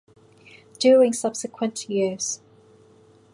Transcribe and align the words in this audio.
During 0.79 1.13
subsequent 1.13 1.87
years. 1.87 2.41